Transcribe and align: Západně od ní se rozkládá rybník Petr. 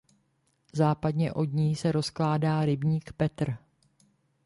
Západně 0.73 1.33
od 1.33 1.43
ní 1.53 1.75
se 1.75 1.91
rozkládá 1.91 2.65
rybník 2.65 3.13
Petr. 3.13 3.55